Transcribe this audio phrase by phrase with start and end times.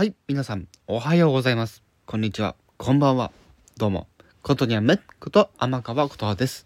[0.00, 1.82] はい、皆さん、おはようございます。
[2.06, 3.32] こんにちは、こんばんは。
[3.76, 4.08] どうも、
[4.40, 6.64] ことにゃめこと天川ことはです。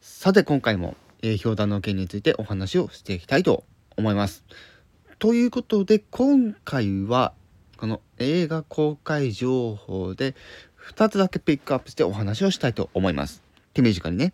[0.00, 3.62] さて、今回も、えー、氷壇の件についてお話をしていきたいと
[3.96, 4.44] 思います。
[5.20, 7.34] ということで、今回は、
[7.76, 10.34] この映画公開情報で、
[10.92, 13.44] 2つだけピックアップしてお話をしたいと思います。
[13.74, 14.32] 手短にね。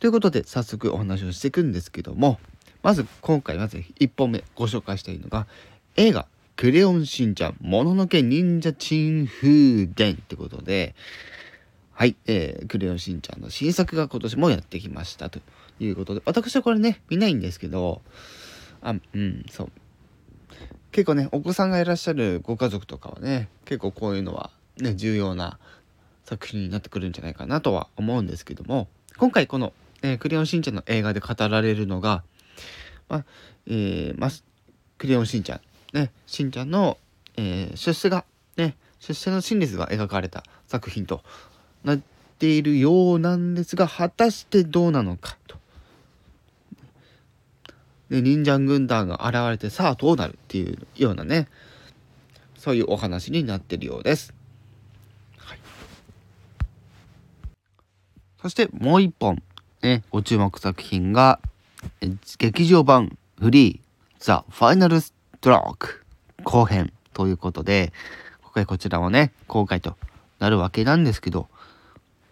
[0.00, 2.38] ということで、早速お話をしていくんですけども、
[2.82, 5.46] まず今回まず1本目ご紹介したいのが、
[5.96, 6.28] 映画
[6.58, 10.96] クレヨンしんちゃん、もののけ忍者チン風伝ってことで、
[11.92, 15.38] はい、えー、クレヨンしんちゃんの新作が今年もやってきましたと
[15.78, 18.02] いうことで、私はこれね、見ないんですけど、
[18.82, 19.70] あ、うん、そう。
[20.90, 25.60] 結構ね、お子さんがいらっしゃるご家族とかはね、結構こういうのはね、重要な
[26.24, 32.24] 作品になってくるんじゃないかなとは思うんですけども、今回この、えー、クレヨンしんちゃんの映画で語られるのが、
[33.08, 33.24] まあ、
[33.68, 34.28] えー、ま、
[34.98, 35.60] クレヨンしんちゃん
[35.92, 36.98] ね、しんちゃんの、
[37.36, 38.24] えー、出世が、
[38.56, 41.22] ね、出世の真実が描かれた作品と
[41.84, 42.00] なっ
[42.38, 45.56] ているようなんですが、果たしてどうなのかと。
[48.10, 51.48] ね、忍者軍団が現れてさあどうなるっていうようなね、
[52.56, 54.34] そういうお話になっているようです。
[55.36, 55.58] はい、
[58.42, 59.42] そしてもう一本、
[59.82, 61.40] ね、ご注目作品が、
[62.38, 63.86] 劇場版フリー
[64.18, 66.04] ザ・ファイナルストローク
[66.42, 67.92] 後編ということで、
[68.42, 69.96] 今回こちらはね、公開と
[70.40, 71.48] なるわけなんですけど、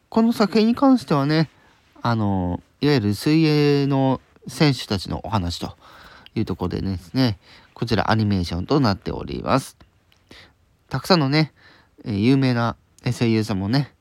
[0.08, 1.48] この作品に関してはね、
[2.02, 5.76] あの、いわゆる水泳の選手たちのお話と
[6.34, 7.38] いうところでですね、
[7.74, 9.76] こちらアニメーションとなっております。
[10.88, 11.52] たくさんのね、
[12.04, 12.74] 有名な
[13.16, 13.94] 声優さんもね、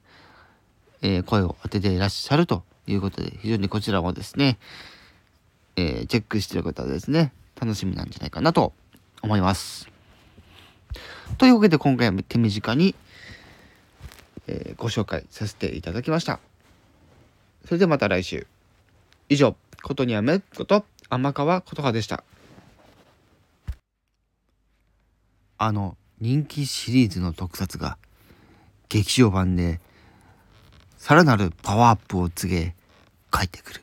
[1.03, 4.57] え、声を当てていらっしゃるということで、非常にこちらもですね、
[5.75, 8.73] え、チェックしてる方はですね、楽しみなんじゃないかなと
[9.21, 9.89] 思います。
[11.38, 12.95] というわけで今回は手短に、
[14.47, 16.39] えー、ご紹介させていただきました。
[17.66, 18.47] それではまた来週。
[19.28, 22.23] 以上、ことにやめこと天川琴葉でした。
[25.57, 27.97] あの人気シリーズの特撮が
[28.89, 29.79] 劇場版で
[30.97, 32.75] さらなるパワーアップを告げ
[33.31, 33.81] 帰ってくる。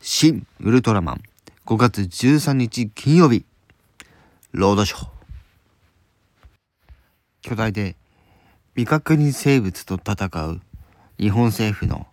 [0.00, 1.22] 新ウルトラマン
[1.64, 3.44] 5月13日金曜日
[4.58, 5.06] ロードショー
[7.42, 7.94] 巨大で
[8.74, 10.62] 未確認生物と戦う
[11.20, 12.06] 日本政府の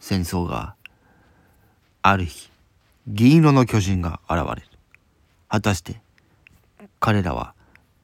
[0.00, 0.76] 戦争が
[2.00, 2.50] ある日
[3.06, 4.68] 銀色の巨人が現れる。
[5.46, 6.00] 果たして
[7.00, 7.52] 彼らは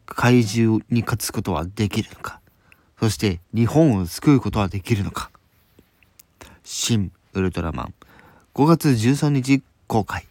[0.04, 2.42] 怪獣に勝つことはできるのか？
[2.98, 5.30] そして日本を救うことはできるのか？
[6.64, 7.94] 新ウルトラマン。
[8.54, 10.26] 5月13日公開。